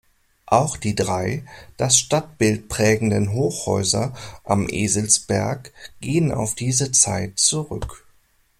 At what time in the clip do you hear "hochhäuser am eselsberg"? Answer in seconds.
3.33-5.71